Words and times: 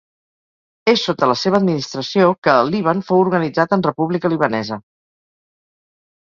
És 0.93 1.03
sota 1.09 1.29
la 1.31 1.35
seva 1.41 1.59
administració 1.63 2.31
que 2.49 2.57
el 2.63 2.73
Líban 2.77 3.05
fou 3.11 3.23
organitzat 3.27 3.79
en 3.79 3.87
república 3.91 4.35
libanesa. 4.35 4.81